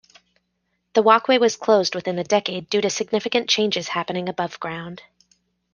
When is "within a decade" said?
1.93-2.71